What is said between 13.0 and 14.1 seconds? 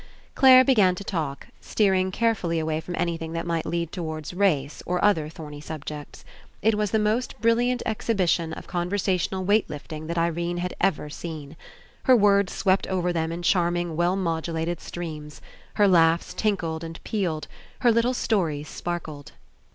them in charming